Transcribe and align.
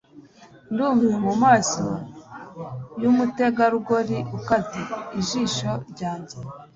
ndumiwe 0.71 1.15
mumaso 1.25 1.83
yumutegarugori 3.01 4.17
ukaze, 4.37 4.81
ijisho 5.19 5.69
ryanjye 5.91 6.37